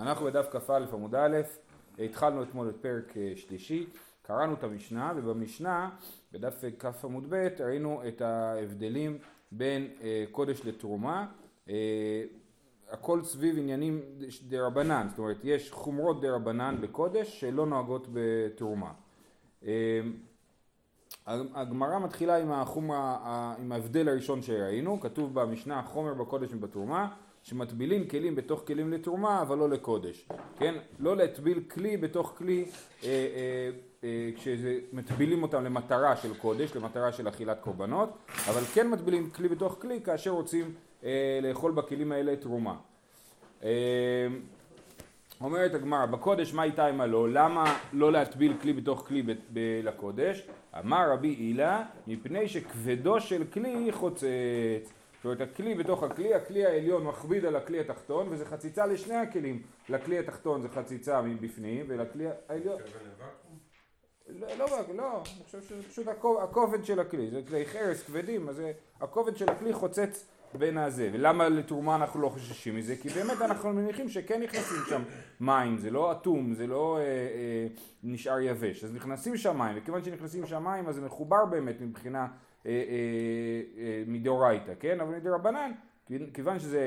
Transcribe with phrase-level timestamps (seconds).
[0.00, 1.36] אנחנו בדף כ"א עמוד א',
[1.98, 3.86] התחלנו אתמול את פרק אה, שלישי,
[4.22, 5.90] קראנו את המשנה ובמשנה
[6.32, 9.18] בדף כ' עמוד ב' ראינו את ההבדלים
[9.52, 11.26] בין אה, קודש לתרומה,
[11.68, 12.22] אה,
[12.90, 14.00] הכל סביב עניינים
[14.48, 18.92] דה רבנן, זאת אומרת יש חומרות דה רבנן בקודש שלא נוהגות בתרומה.
[21.26, 28.34] הגמרא מתחילה עם, החומרה, עם ההבדל הראשון שראינו, כתוב במשנה חומר בקודש ובתרומה שמטבילים כלים
[28.34, 30.26] בתוך כלים לתרומה אבל לא לקודש,
[30.58, 30.74] כן?
[30.98, 32.64] לא להטביל כלי בתוך כלי
[33.04, 33.70] אה, אה,
[34.04, 38.10] אה, כשמטבילים אותם למטרה של קודש, למטרה של אכילת קורבנות,
[38.48, 42.74] אבל כן מטבילים כלי בתוך כלי כאשר רוצים אה, לאכול בכלים האלה תרומה.
[43.64, 43.68] אה,
[45.40, 47.28] אומרת הגמרא, בקודש מה איתה עם הלא?
[47.32, 50.46] למה לא להטביל כלי בתוך כלי ב- ב- לקודש?
[50.78, 54.92] אמר רבי הילה, מפני שכבדו של כלי חוצץ.
[55.20, 59.62] זאת אומרת הכלי בתוך הכלי, הכלי העליון מכביד על הכלי התחתון וזה חציצה לשני הכלים,
[59.88, 62.78] לכלי התחתון זה חציצה מבפנים ולכלי העליון...
[64.28, 66.06] לא, לא, לא, אני חושב שזה פשוט
[66.42, 68.62] הכובד של הכלי, זה כלי חרס כבדים, אז
[69.00, 72.96] הכובד של הכלי חוצץ בין הזה, ולמה לתרומה אנחנו לא חוששים מזה?
[72.96, 75.02] כי באמת אנחנו מניחים שכן נכנסים שם
[75.40, 77.66] מים, זה לא אטום, זה לא אה, אה,
[78.02, 82.26] נשאר יבש, אז נכנסים שם מים, וכיוון שנכנסים שם מים אז זה מחובר באמת מבחינה
[84.06, 85.00] מדאורייתא, כן?
[85.00, 85.70] אבל מדרבנן,
[86.34, 86.80] כיוון שזה,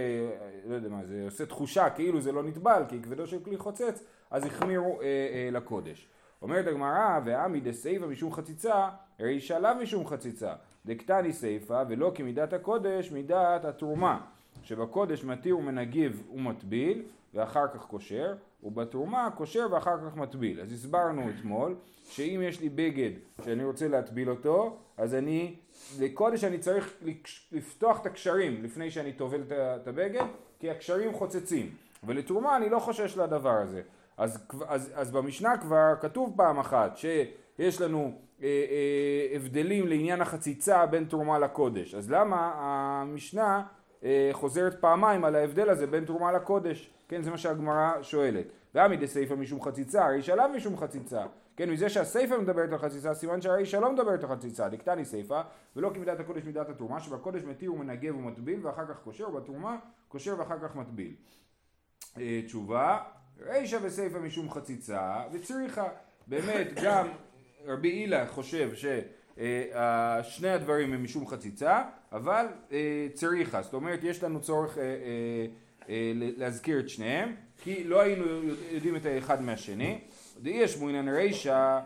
[0.65, 4.03] לא יודע מה, זה עושה תחושה כאילו זה לא נטבל, כי כבדו של כלי חוצץ,
[4.31, 4.99] אז החמירו
[5.51, 6.07] לקודש.
[6.41, 10.53] אומרת הגמרא, ועמי דסייפא משום חציצה, הרי שלב משום חציצה.
[10.85, 14.21] דקטני סייפא, ולא כמידת הקודש, מידת התרומה.
[14.63, 20.61] שבקודש מתיר ומנגב ומטביל, ואחר כך קושר, ובתרומה קושר ואחר כך מטביל.
[20.61, 21.75] אז הסברנו אתמול,
[22.09, 23.11] שאם יש לי בגד
[23.45, 25.55] שאני רוצה להטביל אותו, אז אני,
[25.99, 26.93] לקודש אני צריך
[27.51, 30.25] לפתוח את הקשרים לפני שאני טובל את הבגד,
[30.59, 31.69] כי הקשרים חוצצים.
[32.03, 33.81] ולתרומה אני לא חושש לדבר הזה.
[34.17, 38.11] אז, אז, אז במשנה כבר כתוב פעם אחת שיש לנו
[38.43, 41.95] אה, אה, הבדלים לעניין החציצה בין תרומה לקודש.
[41.95, 43.63] אז למה המשנה
[44.31, 46.89] חוזרת פעמיים על ההבדל הזה בין תרומה לקודש?
[47.07, 48.45] כן, זה מה שהגמרא שואלת.
[48.75, 51.25] ומדסייפא משום חציצה, רישא לאו משום חציצה.
[51.55, 55.41] כן, מזה שהסייפא מדברת על חציצה, סימן שהרישא לא מדברת על חציצה, דקתני סייפא,
[55.75, 59.77] ולא כמידת הקודש מידת התרומה, שבקודש מתיר ומנגב ומטביל, ואחר כך קושר, ובתרומה
[60.07, 61.13] קושר ואחר כך מטביל.
[62.17, 62.99] אה, תשובה,
[63.39, 65.87] רישא וסייפא משום חציצה, וצריכה.
[66.27, 67.07] באמת, גם
[67.65, 68.99] רבי אילא חושב ששני
[69.39, 74.77] אה, הדברים הם משום חציצה, אבל אה, צריכה, זאת אומרת יש לנו צורך
[76.37, 78.25] להזכיר את שניהם, כי לא היינו
[78.71, 79.99] יודעים את האחד מהשני.
[80.41, 81.79] דאי אשמועינן רישא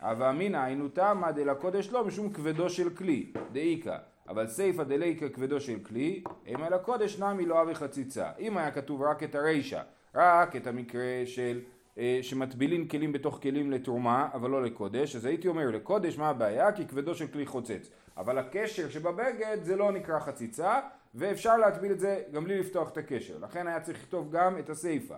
[0.00, 3.96] הווה אמינא היינו תמא דלקודש לא משום כבדו של כלי, דאיכא.
[4.28, 8.30] אבל סיפא דליקא כבדו של כלי, אם אל הקודש נמי לא אבי חציצה.
[8.38, 9.80] אם היה כתוב רק את הרישא,
[10.14, 11.60] רק את המקרה של
[11.98, 16.72] אה, שמטבילים כלים בתוך כלים לתרומה, אבל לא לקודש, אז הייתי אומר לקודש מה הבעיה?
[16.72, 17.90] כי כבדו של כלי חוצץ.
[18.16, 20.80] אבל הקשר שבבגד זה לא נקרא חציצה,
[21.14, 23.34] ואפשר להטביל את זה גם בלי לפתוח את הקשר.
[23.42, 25.16] לכן היה צריך לכתוב גם את הסיפא.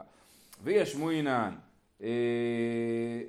[0.64, 1.54] וישמועינן
[2.02, 2.08] אה,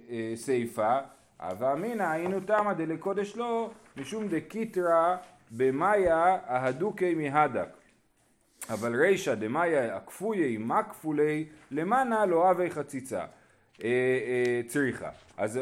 [0.10, 1.00] אה, סיפא,
[1.40, 5.16] הווה אמינא היינו תמא דלקודש לא, משום דקיטרא
[5.52, 7.77] במאיה ההדוקי מהדק.
[8.70, 13.26] אבל רישא דמאיה הכפויי מה כפולי למענה לא אבי חציצה
[13.84, 15.10] אה, צריכה.
[15.38, 15.60] אז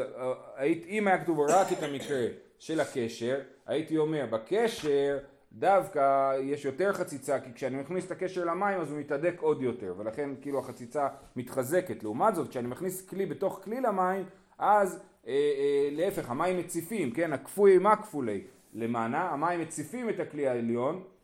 [0.88, 2.26] אם היה כתוב רק את המקרה
[2.58, 5.18] של הקשר, הייתי אומר בקשר
[5.52, 9.94] דווקא יש יותר חציצה, כי כשאני מכניס את הקשר למים אז הוא מתהדק עוד יותר,
[9.98, 12.02] ולכן כאילו החציצה מתחזקת.
[12.02, 14.24] לעומת זאת, כשאני מכניס כלי בתוך כלי למים,
[14.58, 17.32] אז אה, אה, להפך, המים מציפים, כן?
[17.32, 18.44] הכפוי מה כפולי?
[18.74, 21.15] למענה, המים מציפים את הכלי העליון, אה, אה,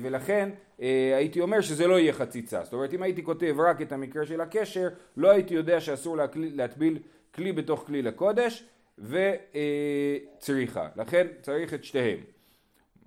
[0.00, 0.50] ולכן
[0.82, 2.64] אה, הייתי אומר שזה לא יהיה חציצה.
[2.64, 6.98] זאת אומרת, אם הייתי כותב רק את המקרה של הקשר, לא הייתי יודע שאסור להטביל
[7.34, 8.64] כלי בתוך כלי לקודש,
[8.98, 10.88] וצריכה.
[10.96, 12.18] לכן צריך את שתיהם.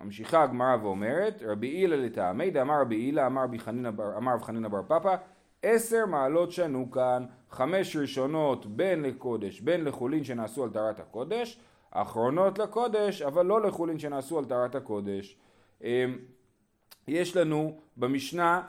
[0.00, 5.16] ממשיכה הגמרא ואומרת, רבי הילה לטעמי דאמר רבי הילה אמר רבי חנינא בר פפא
[5.62, 11.60] עשר מעלות שנו כאן, חמש ראשונות בין לקודש בין לחולין שנעשו על טהרת הקודש,
[11.90, 15.36] אחרונות לקודש אבל לא לחולין שנעשו על טהרת הקודש.
[15.84, 16.18] אמ,
[17.08, 18.62] יש לנו במשנה,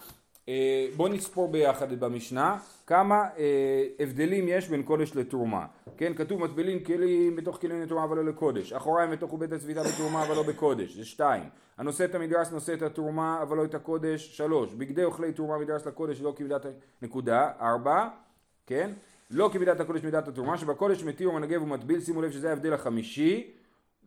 [0.49, 2.57] אה, בואו נספור ביחד במשנה
[2.87, 5.65] כמה אה, הבדלים יש בין קודש לתרומה.
[5.97, 8.73] כן, כתוב מטבילים כלים בתוך כלים לתרומה אבל לא לקודש.
[8.73, 10.95] אחוריים בתוך בית הצביתה בתרומה אבל לא בקודש.
[10.95, 11.43] זה שתיים.
[11.77, 14.37] הנושא את המדרס נושא את התרומה אבל לא את הקודש.
[14.37, 14.73] שלוש.
[14.73, 16.65] בגדי אוכלי תרומה מדרס לקודש לא כמידת
[17.01, 17.51] נקודה.
[17.61, 18.07] ארבע.
[18.67, 18.91] כן?
[19.31, 22.01] לא כמידת הקודש מידת התרומה שבקודש מתיר ומנגב ומטביל.
[22.01, 23.51] שימו לב שזה ההבדל החמישי.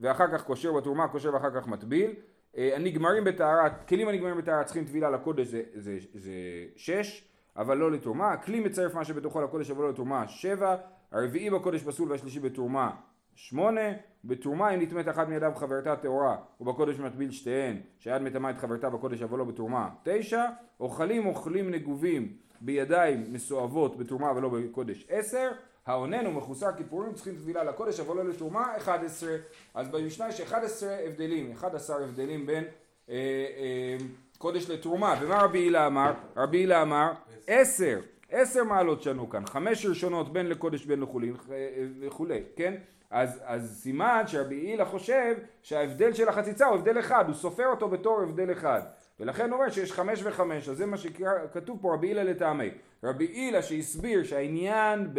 [0.01, 2.11] ואחר כך קושר בתרומה, קושר ואחר כך מטביל.
[2.57, 6.33] הנגמרים בטהרה, כלים הנגמרים בטהרה צריכים טבילה לקודש זה, זה, זה
[6.77, 7.29] שש.
[7.57, 10.77] אבל לא לתרומה, הכלי מצרף מה שבתוכו לקודש אבל לא לתרומה, שבע,
[11.13, 12.91] הרביעי בקודש פסול והשלישי בתרומה,
[13.35, 13.81] שמונה,
[14.25, 19.23] בתרומה אם נטמאת אחת מידיו חברתה טהורה ובקודש מטביל שתיהן שיד מטמאה את חברתה בקודש
[19.23, 20.45] אבל לא בתרומה, תשע,
[20.81, 25.51] אוכלים אוכלים נגובים בידיים מסואבות בתרומה אבל לא בקודש, עשר,
[25.87, 29.37] האונן ומחוסר כיפורים צריכים טבילה לקודש אבל לא לתרומה, אחד עשרה,
[29.75, 32.65] אז במשנה יש אחד עשרה הבדלים, אחד עשר הבדלים בין
[33.09, 33.97] אה, אה,
[34.39, 36.13] קודש לתרומה, ומה רבי הילה אמר?
[36.37, 37.13] רבי הילה אמר
[37.47, 38.01] עשר,
[38.31, 42.75] עשר מעלות שנו כאן, חמש ראשונות בין לקודש בין לחולין אה, וכולי, כן?
[43.11, 47.89] אז, אז סימן שרבי הילה חושב שההבדל של החציצה הוא הבדל אחד, הוא סופר אותו
[47.89, 48.81] בתור הבדל אחד.
[49.21, 52.71] ולכן הוא אומר שיש חמש וחמש, אז זה מה שכתוב פה רבי הילה לטעמי.
[53.05, 55.15] רבי הילה שהסביר שהעניין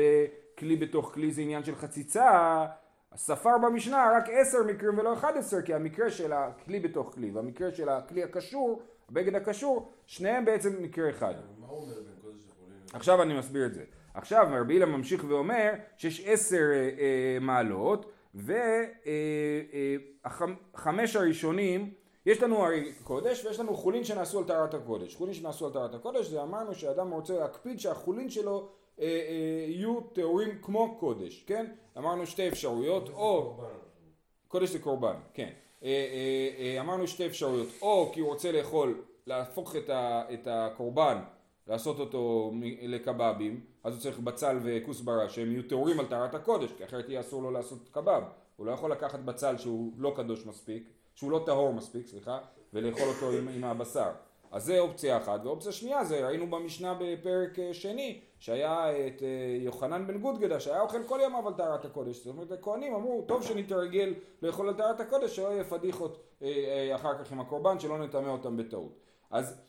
[0.53, 2.65] בכלי בתוך כלי זה עניין של חציצה,
[3.15, 7.71] ספר במשנה רק עשר מקרים ולא אחד עשר, כי המקרה של הכלי בתוך כלי והמקרה
[7.71, 11.33] של הכלי הקשור, הבגד הקשור, שניהם בעצם מקרה אחד.
[11.59, 12.79] מה הוא אומר בין קודש לחולין?
[12.93, 13.83] עכשיו אני מסביר את זה.
[14.13, 18.75] עכשיו רבי הילה ממשיך ואומר שיש עשר אה, אה, מעלות והחמש
[21.15, 21.93] אה, אה, הראשונים
[22.25, 25.15] יש לנו הרי קודש ויש לנו חולין שנעשו על טהרת הקודש.
[25.15, 30.01] חולין שנעשו על טהרת הקודש זה אמרנו שאדם רוצה להקפיד שהחולין שלו אה, אה, יהיו
[30.01, 31.65] טהורים כמו קודש, כן?
[31.97, 33.57] אמרנו שתי אפשרויות, או...
[34.47, 35.49] קודש זה קורבן, כן.
[35.83, 41.17] אה, אמרנו שתי אפשרויות, או כי הוא רוצה לאכול, להפוך את, ה, את הקורבן,
[41.67, 42.51] לעשות אותו
[42.81, 47.19] לקבבים, אז הוא צריך בצל וכוסברה שהם יהיו טהורים על טהרת הקודש, כי אחרת יהיה
[47.19, 48.23] אסור לו לעשות קבב.
[48.55, 52.39] הוא לא יכול לקחת בצל שהוא לא קדוש מספיק, שהוא לא טהור מספיק, סליחה,
[52.73, 54.11] ולאכול אותו עם, עם הבשר.
[54.53, 59.57] אז זה אופציה אחת, ואופציה שנייה זה ראינו במשנה בפרק אה, שני שהיה את אה,
[59.59, 63.43] יוחנן בן גודגדה שהיה אוכל כל ימיו על טהרת הקודש זאת אומרת הכהנים אמרו טוב
[63.43, 68.29] שנתרגל לאכול על טהרת הקודש שלא יהיה פדיחות אה, אחר כך עם הקורבן שלא נטמא
[68.29, 68.99] אותם בטעות
[69.31, 69.61] אז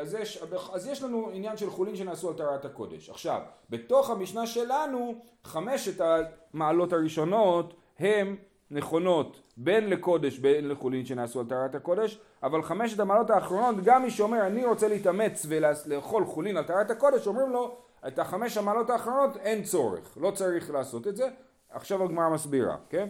[0.00, 3.10] אז יש, אז יש לנו עניין של חולין שנעשו על טהרת הקודש.
[3.10, 3.40] עכשיו,
[3.70, 5.14] בתוך המשנה שלנו,
[5.44, 8.36] חמשת המעלות הראשונות הם
[8.72, 14.10] נכונות בין לקודש בין לחולין שנעשו על טהרת הקודש, אבל חמשת המעלות האחרונות גם מי
[14.10, 17.76] שאומר אני רוצה להתאמץ ולאכול חולין על טהרת הקודש, אומרים לו
[18.06, 21.28] את החמש המעלות האחרונות אין צורך, לא צריך לעשות את זה,
[21.70, 23.08] עכשיו הגמרא מסבירה, כן?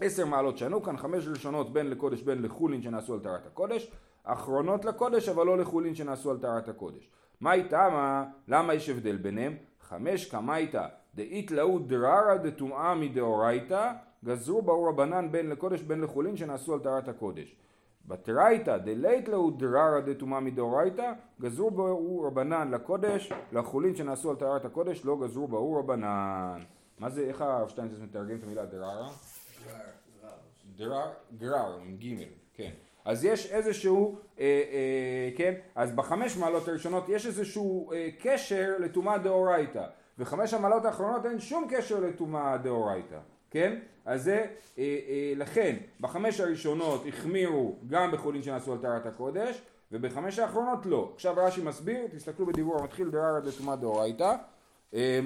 [0.00, 3.90] עשר מעלות שנו כאן, חמש ראשונות בין לקודש בין לחולין שנעשו על טהרת הקודש,
[4.24, 7.10] אחרונות לקודש אבל לא לחולין שנעשו על טהרת הקודש.
[7.40, 8.24] מה איתמה?
[8.48, 9.56] למה יש הבדל ביניהם?
[9.80, 13.92] חמש קמייתא דאית לאו דררא דטומאה מדאורייתא
[14.26, 17.56] גזרו באור רבנן בין לקודש בין לחולין שנעשו על טהרת הקודש.
[18.08, 25.04] בתרייתא דלית לאו דררא דטומאה מדאורייתא גזרו באור רבנן לקודש לחולין שנעשו על טהרת הקודש
[25.04, 26.62] לא גזרו באור רבנן.
[26.98, 29.08] מה זה, איך הרב שטיינצס מתרגם את המילה דררא?
[30.76, 32.70] דרר, גרר, עם גימל, כן.
[33.04, 39.18] אז יש איזשהו, אה, אה, כן, אז בחמש מעלות הראשונות יש איזשהו אה, קשר לטומאה
[39.18, 39.86] דאורייתא,
[40.18, 43.18] וחמש המעלות האחרונות אין שום קשר לטומאה דאורייתא,
[43.50, 43.78] כן?
[44.06, 44.46] אז זה,
[44.78, 49.62] אה, אה, לכן, בחמש הראשונות החמירו גם בחולין שנעשו על טהרת הקודש,
[49.92, 51.10] ובחמש האחרונות לא.
[51.14, 54.34] עכשיו רש"י מסביר, תסתכלו בדיבור המתחיל דררת לטומאה דאורייתא,
[54.94, 55.20] אה,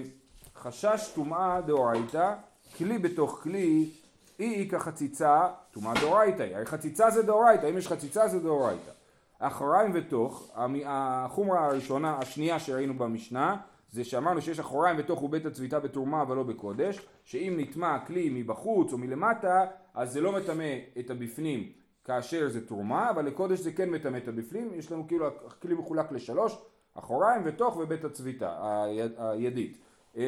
[0.57, 2.35] חשש טומאה דאורייתא,
[2.79, 3.91] כלי בתוך כלי,
[4.39, 8.91] אי איכא חציצה, טומאה דאורייתא, הרי חציצה זה דאורייתא, אם יש חציצה זה דאורייתא.
[9.39, 10.51] אחריים ותוך,
[10.87, 13.57] החומרה הראשונה, השנייה שראינו במשנה,
[13.91, 18.93] זה שאמרנו שיש אחוריים בתוך ובית הצביתה בתרומה אבל לא בקודש, שאם נטמע כלי מבחוץ
[18.93, 21.73] או מלמטה, אז זה לא מטמא את הבפנים
[22.05, 26.13] כאשר זה תרומה, אבל לקודש זה כן מטמא את הבפנים, יש לנו כאילו, הכלי מחולק
[26.13, 26.59] לשלוש,
[26.95, 29.79] אחוריים ותוך ובית הצביתה, היד, הידית.
[30.17, 30.23] אמ,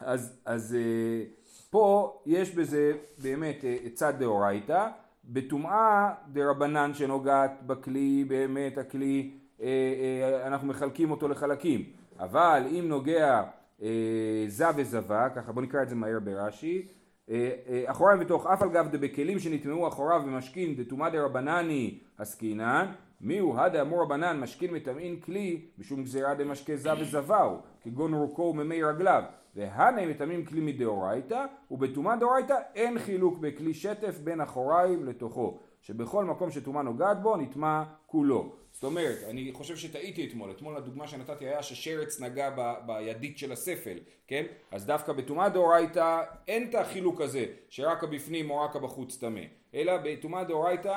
[0.00, 1.24] אז, אז אה,
[1.70, 4.88] פה יש בזה באמת אה, צד דאורייתא,
[5.24, 11.97] בטומאה דרבנן שנוגעת בכלי, באמת הכלי, אה, אנחנו מחלקים אותו לחלקים.
[12.18, 13.42] אבל אם נוגע
[13.82, 16.86] אה, זב וזבה, ככה בוא נקרא את זה מהר ברש"י,
[17.30, 22.86] אה, אה, אחוריים בתוך אף על גב דבכלים שנטמעו אחוריו ומשכין דתומא דרבנני עסקינן,
[23.20, 28.82] מיהו הדה אמור רבנן משכין מטמאין כלי משום גזירה דמשקה זב וזבהו, כגון רוקו וממי
[28.82, 29.22] רגליו,
[29.58, 36.50] והנה מטמאים כלי מדאורייתא, ובטומאה דאורייתא אין חילוק בכלי שטף בין אחוריים לתוכו, שבכל מקום
[36.50, 38.52] שטומאה נוגעת בו נטמע כולו.
[38.72, 43.52] זאת אומרת, אני חושב שטעיתי אתמול, אתמול הדוגמה שנתתי היה ששרץ נגע ב, בידית של
[43.52, 44.44] הספל, כן?
[44.70, 49.40] אז דווקא בטומאה דאורייתא אין את החילוק הזה, שרק הבפנים או רק הבחוץ טמא,
[49.74, 50.88] אלא בטומאה דאורייתא,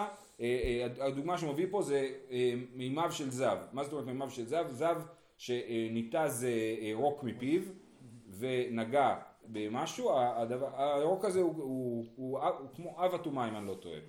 [0.42, 3.58] אה, אה, הדוגמה שהוא מביא פה זה אה, מימיו של זב.
[3.74, 4.66] מה זאת אומרת מימיו של זב?
[4.70, 5.02] זב
[5.38, 6.48] שניתז
[6.94, 7.62] רוק מפיו
[8.40, 13.68] ונגע במשהו, הדבר, הרוק הזה הוא, הוא, הוא, הוא, הוא כמו אב הטומאה אם אני
[13.68, 14.00] לא טועה.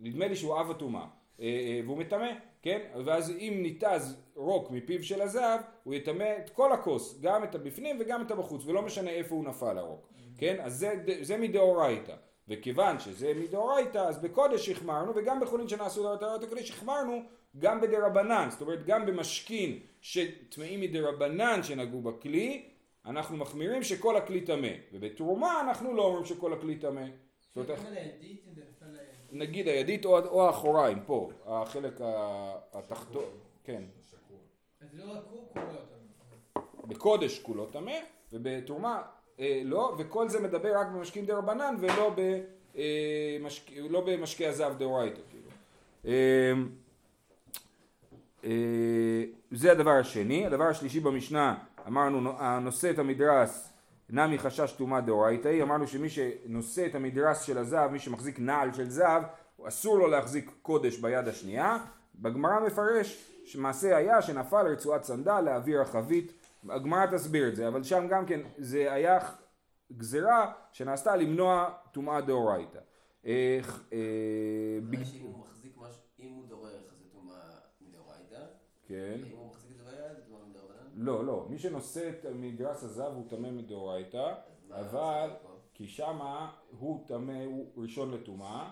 [0.00, 1.06] נדמה לי שהוא אב הטומאה.
[1.40, 2.30] אה, אה, והוא מטמא,
[2.62, 2.80] כן?
[3.04, 7.96] ואז אם ניתז רוק מפיו של הזהב, הוא יטמא את כל הכוס, גם את הבפנים
[8.00, 10.56] וגם את הבחוץ, ולא משנה איפה הוא נפל הרוק, כן?
[10.60, 12.14] אז זה, זה מדאורייתא.
[12.48, 17.22] וכיוון שזה מדאורייתא, אז בקודש החמרנו, וגם בחולין שנעשו דאורייתא הקודש החמרנו
[17.58, 22.68] גם בדרבנן, זאת אומרת גם במשכין שטמאים מדרבנן שנגעו בכלי,
[23.06, 27.04] אנחנו מחמירים שכל הכלי טמא, ובתרומה אנחנו לא אומרים שכל הכלי טמא.
[29.32, 32.00] נגיד הידית או, או האחוריים, פה, החלק
[32.72, 33.24] התחתון,
[33.64, 33.82] כן.
[34.80, 36.62] אז לא רק הוא כולו טמא.
[36.86, 37.98] בקודש כולו טמא,
[38.32, 39.02] ובתרומה
[39.40, 44.78] אה, לא, וכל זה מדבר רק במשקים דה רבנן ולא במשק, אה, לא במשקי הזהב
[44.78, 45.48] דאורייתא, כאילו.
[46.06, 46.52] אה,
[48.44, 50.46] אה, זה הדבר השני.
[50.46, 51.54] הדבר השלישי במשנה,
[51.86, 53.72] אמרנו, הנושא את המדרס
[54.10, 58.90] נמי חשש טומאה דאורייתאי, אמרנו שמי שנושא את המדרס של הזהב, מי שמחזיק נעל של
[58.90, 59.22] זהב,
[59.68, 61.78] אסור לו להחזיק קודש ביד השנייה.
[62.14, 66.32] בגמרא מפרש שמעשה היה שנפל רצועת סנדל לאוויר החבית,
[66.68, 69.18] הגמרא תסביר את זה, אבל שם גם כן זה היה
[69.92, 72.78] גזירה שנעשתה למנוע טומאה דאורייתא.
[73.26, 73.60] אה,
[75.14, 77.36] אם הוא מחזיק משהו, אם הוא דורר אז זה טומאה
[77.80, 78.44] מדאורייתא,
[78.86, 79.20] כן.
[79.32, 80.81] אם הוא מחזיק את זה ביד זה טומאה מדרבנן?
[80.96, 84.34] לא, לא, מי שנושא את מדרס הזהב הוא טמא מדאורייתא,
[84.70, 85.30] אבל?
[85.74, 88.70] כי שמה הוא טמא, הוא ראשון לטומאה,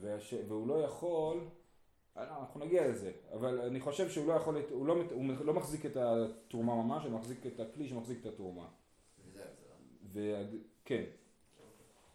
[0.00, 1.40] והש- והוא לא יכול,
[2.16, 5.96] אנחנו נגיע לזה, אבל אני חושב שהוא לא יכול, הוא לא, הוא לא מחזיק את
[5.96, 8.68] התרומה ממש, הוא מחזיק את הכלי שמחזיק את התרומה.
[9.26, 9.76] וזה הגזרה.
[10.84, 11.04] וכן.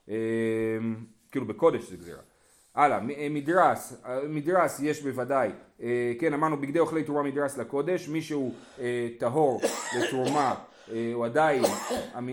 [0.07, 2.21] אמ, כאילו בקודש זה גזירה.
[2.75, 5.49] הלאה, אה, מדרס, אה, מדרס יש בוודאי,
[5.81, 8.53] אה, כן אמרנו בגדי אוכלי תרומה מדרס לקודש, מי שהוא
[9.17, 9.61] טהור
[9.99, 10.55] לתרומה
[11.13, 11.63] הוא עדיין,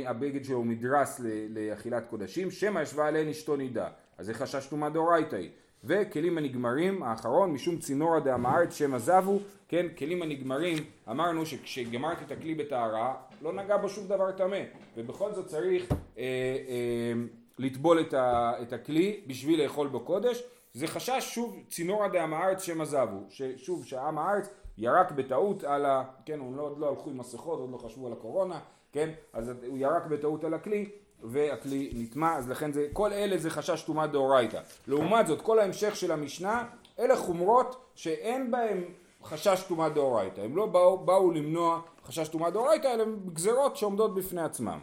[0.06, 4.90] הבגד שלו הוא מדרס לאכילת קודשים, שמא ישבה עליהן אשתו נידה, אז זה חשש טומאה
[4.90, 5.36] דאורייתא.
[5.36, 5.50] היא.
[5.84, 10.78] וכלים הנגמרים, האחרון, משום צינורא דאמרת שמא זבו, כן, כלים הנגמרים,
[11.10, 14.60] אמרנו שכשגמרתי את הכלי בטהרה, לא נגע בו שום דבר טמא,
[14.96, 17.12] ובכל זאת צריך אה, אה,
[17.60, 20.42] לטבול את, ה, את הכלי בשביל לאכול בו קודש,
[20.74, 24.48] זה חשש שוב צינורא דעם הארץ שמא זבו, ששוב שעם הארץ
[24.78, 26.04] ירק בטעות על ה...
[26.26, 28.60] כן, הוא לא, עוד לא הלכו עם מסכות, עוד לא חשבו על הקורונה,
[28.92, 30.88] כן, אז הוא ירק בטעות על הכלי
[31.22, 34.60] והכלי נטמע, אז לכן זה, כל אלה זה חשש טומאה דאורייתא.
[34.86, 36.64] לעומת זאת, כל ההמשך של המשנה,
[36.98, 38.84] אלה חומרות שאין בהן
[39.24, 40.40] חשש טומאה דאורייתא.
[40.40, 44.78] הם לא באו, באו למנוע חשש טומאה דאורייתא, אלא הם גזרות שעומדות בפני עצמם.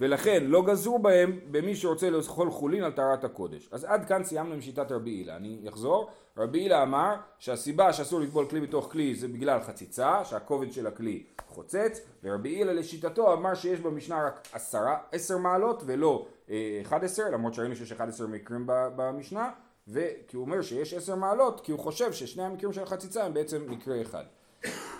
[0.00, 3.68] ולכן לא גזרו בהם במי שרוצה לאכול חולין על טהרת הקודש.
[3.72, 5.36] אז עד כאן סיימנו עם שיטת רבי הילה.
[5.36, 6.10] אני אחזור.
[6.36, 11.22] רבי הילה אמר שהסיבה שאסור לטבול כלי בתוך כלי זה בגלל חציצה, שהכובד של הכלי
[11.48, 17.54] חוצץ, ורבי הילה לשיטתו אמר שיש במשנה רק עשרה, עשר מעלות ולא אה, 11, למרות
[17.54, 19.50] שראינו שיש 11 מקרים ב- במשנה,
[19.88, 23.62] וכי הוא אומר שיש עשר מעלות כי הוא חושב ששני המקרים של החציצה הם בעצם
[23.68, 24.24] מקרה אחד.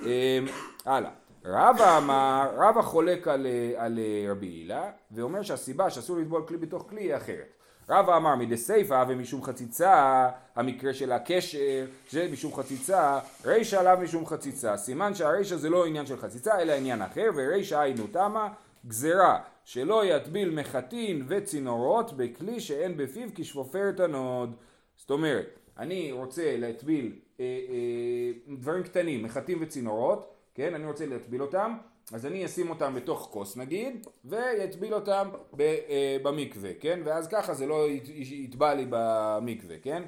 [0.07, 0.39] אה,
[0.85, 1.11] הלאה.
[1.49, 6.87] רבא אמר, רבא חולק על, על אה, רבי הילה, ואומר שהסיבה שאסור לטבול כלי בתוך
[6.89, 7.53] כלי היא אחרת.
[7.89, 14.77] רבא אמר מדסייפא ומשום חציצה, המקרה של הקשר זה משום חציצה, רישא לאו משום חציצה.
[14.77, 18.49] סימן שהרישא זה לא עניין של חציצה אלא עניין אחר, ורישא היינו טעמא,
[18.87, 24.57] גזרה שלא יטביל מחטין וצינורות בכלי שאין בפיו כשפופרת הנוד.
[24.97, 31.43] זאת אומרת, אני רוצה להטביל אה, אה, דברים קטנים, מחטים וצינורות, כן, אני רוצה להטביל
[31.43, 31.77] אותם,
[32.13, 37.55] אז אני אשים אותם בתוך כוס נגיד, ויטביל אותם ב, אה, במקווה, כן, ואז ככה
[37.55, 37.87] זה לא
[38.17, 40.03] יטבע לי במקווה, כן.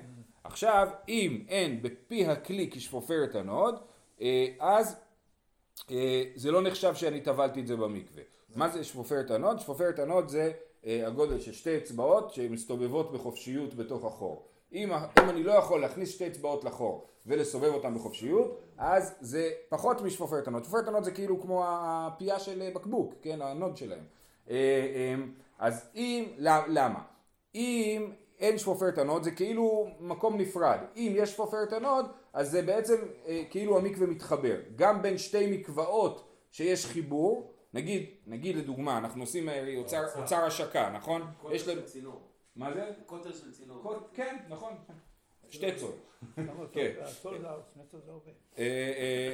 [0.45, 3.75] עכשיו, אם אין בפי הכלי כשפופרת הנוד,
[4.21, 4.97] אה, אז
[5.91, 8.23] אה, זה לא נחשב שאני טבלתי את זה במקווה.
[8.57, 9.59] מה זה שפופרת הנוד?
[9.61, 10.53] שפופרת הנוד זה
[10.87, 14.49] אה, הגודל של שתי אצבעות שמסתובבות בחופשיות בתוך החור.
[14.73, 20.01] אם, אם אני לא יכול להכניס שתי אצבעות לחור ולסובב אותם בחופשיות, אז זה פחות
[20.01, 20.65] משפופרת הנוד.
[20.65, 24.05] שפופרת הנוד זה כאילו כמו הפייה של אה, בקבוק, כן, הנוד שלהם.
[24.51, 24.55] אה,
[24.95, 25.15] אה,
[25.59, 27.01] אז אם, למ- למה?
[27.55, 30.79] אם אין שפופרת הנוד זה כאילו מקום נפרד.
[30.97, 32.97] אם יש שפופרת הנוד אז זה בעצם
[33.27, 34.57] אה, כאילו המקווה מתחבר.
[34.77, 41.23] גם בין שתי מקוואות שיש חיבור, נגיד, נגיד לדוגמה, אנחנו עושים אוצר, אוצר השקה, נכון?
[41.51, 41.83] יש לנו...
[41.85, 42.21] צינור.
[42.59, 42.91] מה זה?
[43.07, 43.95] קוטר של צינור.
[44.15, 44.73] כן, נכון.
[45.51, 45.93] שתי צול.
[46.73, 48.33] כן.
[48.59, 48.65] אה,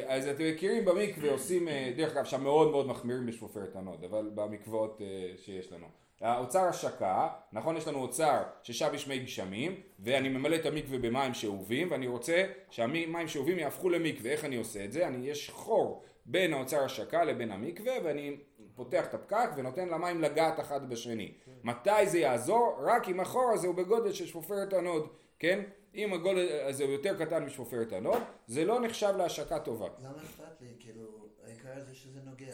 [0.09, 4.05] אה, אז אתם מכירים במקווה עושים, אה, דרך אגב שם מאוד מאוד מחמירים בשפופרת הנוד,
[4.05, 5.01] אבל במקוואות
[5.37, 5.87] שיש לנו.
[6.21, 11.35] האוצר השקה, נכון יש לנו אוצר ששב יש מי גשמים, ואני ממלא את המקווה במים
[11.35, 15.09] שאובים, ואני רוצה שהמים שאובים יהפכו למקווה, איך אני עושה את זה?
[15.09, 18.37] אני, יש חור בין האוצר השקה לבין המקווה, ואני
[18.77, 21.33] פותח את הפקק ונותן למים לגעת אחד בשני.
[21.65, 22.79] מתי זה יעזור?
[22.83, 25.63] רק אם החור הזה הוא בגודל של שפופרת הנוד, כן?
[25.95, 26.39] אם הגודל
[26.69, 29.89] הזה הוא יותר קטן משפופרת הנוד, זה לא נחשב להשקה טובה.
[29.99, 30.69] למה אכפת לי?
[30.81, 32.53] כאילו, העיקר זה שזה נוגע.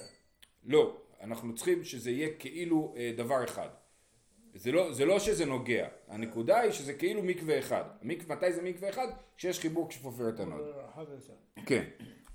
[0.64, 3.68] לא, אנחנו צריכים שזה יהיה כאילו אה, דבר אחד.
[4.54, 7.84] זה לא, זה לא שזה נוגע, הנקודה היא שזה כאילו מקווה אחד.
[8.02, 9.08] מקווה, מתי זה מקווה אחד?
[9.36, 10.60] כשיש חיבור כשפופרת הנוד.
[11.66, 11.84] כן.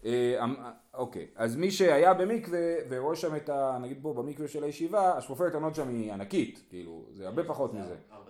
[0.06, 0.56] אה, אמ-
[0.94, 2.60] אוקיי, אז מי שהיה במקווה
[2.90, 3.78] ורואה שם את ה...
[3.82, 7.96] נגיד פה במקווה של הישיבה, השפופרת הנוד שם היא ענקית, כאילו, זה הרבה פחות מזה.
[8.10, 8.26] אצבעות.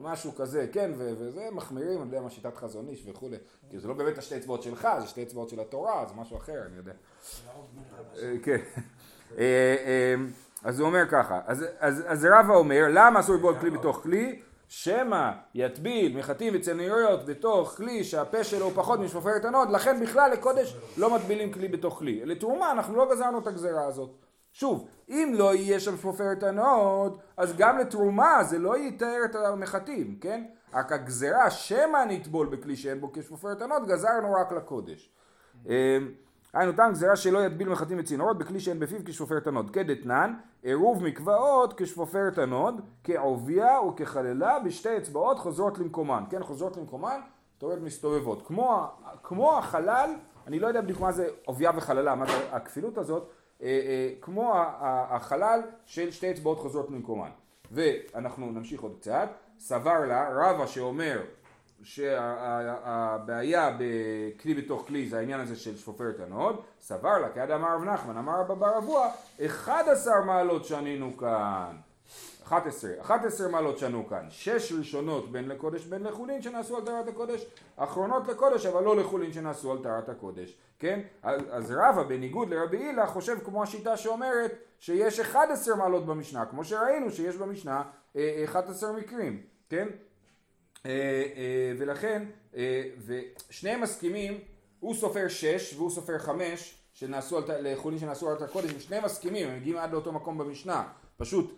[0.00, 3.36] משהו כזה, כן, וזה מחמירים, אני יודע מה שיטת חזון איש וכולי.
[3.70, 6.62] כי זה לא באמת השתי אצבעות שלך, זה שתי אצבעות של התורה, זה משהו אחר,
[6.66, 6.92] אני יודע.
[8.22, 8.58] אה, כן.
[9.38, 10.14] אה, אה,
[10.64, 14.42] אז הוא אומר ככה, אז, רבא אומר, למה אסור לטבול כלי בתוך כלי?
[14.68, 21.14] שמא יטביל מחטים וצינוריות בתוך כלי שהפה שלו פחות משפופרת הנוד, לכן בכלל לקודש לא
[21.14, 22.24] מטבילים כלי בתוך כלי.
[22.24, 24.10] לתרומה אנחנו לא גזרנו את הגזרה הזאת.
[24.52, 30.18] שוב, אם לא יהיה שם שפופרת הנוד, אז גם לתרומה זה לא יטהר את המחטים,
[30.20, 30.44] כן?
[30.74, 35.10] רק הגזרה שמא נטבול בכלי שאין בו כשפופרת הנוד, גזרנו רק לקודש.
[36.52, 39.70] היינו טעם גזירה שלא יטביל מחטים וצינורות בכלי שאין בפיו כשפופרת הנוד.
[39.70, 46.24] כדתנן, עירוב מקוואות כשפופרת הנוד, כעובייה וכחללה בשתי אצבעות חוזרות למקומן.
[46.30, 47.20] כן, חוזרות למקומן,
[47.54, 48.46] זאת אומרת מסתובבות.
[48.46, 48.86] כמו,
[49.22, 50.10] כמו החלל,
[50.46, 53.30] אני לא יודע בדיוק מה זה עובייה וחללה, מה זה הכפילות הזאת,
[53.62, 54.54] אה, אה, כמו
[55.10, 57.30] החלל של שתי אצבעות חוזרות למקומן.
[57.72, 59.28] ואנחנו נמשיך עוד קצת.
[59.58, 61.20] סבר לה רבא שאומר
[61.82, 67.74] שהבעיה בכלי בתוך כלי זה העניין הזה של שפופרת הנוד, סבר לה, כי הא דאמר
[67.74, 69.10] רב נחמן, אמר רבה בר אבוה,
[69.46, 71.76] 11 מעלות שנינו כאן.
[72.48, 77.46] 11, 11 מעלות שנו כאן, שש ראשונות בין לקודש בין לחולין שנעשו על טהרת הקודש,
[77.76, 81.00] אחרונות לקודש אבל לא לחולין שנעשו על טהרת הקודש, כן?
[81.22, 87.10] אז, רבא בניגוד לרבי אילא חושב כמו השיטה שאומרת שיש 11 מעלות במשנה, כמו שראינו
[87.10, 87.82] שיש במשנה
[88.16, 89.88] אה, 11 מקרים, כן?
[90.88, 90.92] אה,
[91.36, 92.22] אה, ולכן,
[92.56, 94.38] אה, ושניהם מסכימים,
[94.80, 99.56] הוא סופר שש והוא סופר חמש שנעשו על, לחולין שנעשו על הקודש, ושניהם מסכימים, הם
[99.56, 101.54] מגיעים עד לאותו מקום במשנה, פשוט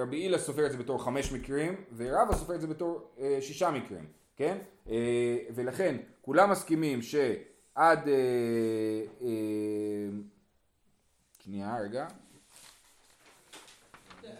[0.00, 4.06] רבי הילה סופר את זה בתור חמש מקרים, ורבא סופר את זה בתור שישה מקרים,
[4.36, 4.58] כן?
[5.54, 8.08] ולכן כולם מסכימים שעד...
[11.44, 12.06] שנייה, רגע.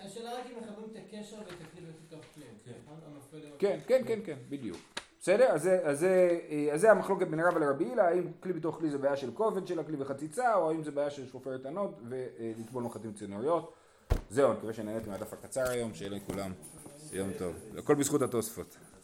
[0.06, 2.44] השאלה רק אם מחברים את הקשר ואת הכלי בתוך כלי.
[2.82, 2.96] נכון?
[3.58, 4.76] כן, כן, כן, כן, בדיוק.
[5.20, 5.44] בסדר?
[5.44, 8.76] אז זה, אז זה, אה, אז זה המחלוקת בין רבא לרבי אילא, האם כלי בתוך
[8.76, 11.94] כלי זה בעיה של כובד של הכלי וחציצה, או האם זה בעיה של שפופרת הנוד
[12.08, 13.72] ולטבול מחטים צינוריות.
[14.30, 16.52] זהו, אני מקווה שנהניתם מהדף הקצר היום, שיהיה לכולם
[17.12, 17.54] יום טוב.
[17.78, 18.76] הכל בזכות התוספות.